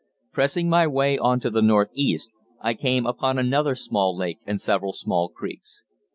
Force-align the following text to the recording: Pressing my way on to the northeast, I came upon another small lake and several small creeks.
Pressing 0.31 0.67
my 0.67 0.87
way 0.87 1.15
on 1.15 1.39
to 1.41 1.51
the 1.51 1.61
northeast, 1.61 2.31
I 2.59 2.73
came 2.73 3.05
upon 3.05 3.37
another 3.37 3.75
small 3.75 4.17
lake 4.17 4.39
and 4.47 4.59
several 4.59 4.93
small 4.93 5.29
creeks. 5.29 5.83